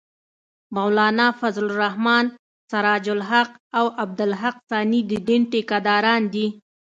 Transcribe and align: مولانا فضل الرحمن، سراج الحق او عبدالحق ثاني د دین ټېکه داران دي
مولانا 0.75 1.27
فضل 1.39 1.65
الرحمن، 1.69 2.25
سراج 2.71 3.05
الحق 3.17 3.51
او 3.77 3.85
عبدالحق 4.01 4.57
ثاني 4.71 4.99
د 5.09 5.11
دین 5.27 5.41
ټېکه 5.51 5.77
داران 5.87 6.23
دي 6.33 6.47